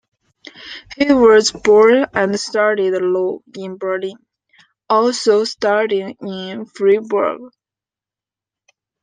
[0.97, 4.17] He was born and studied law in Berlin,
[4.89, 7.41] also studying in Freiburg.